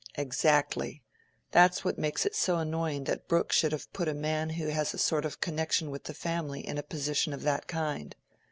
[0.15, 1.03] "Exactly:
[1.51, 4.97] that makes it so annoying that Brooke should have put a man who has a
[4.97, 8.15] sort of connection with the family in a position of that kind.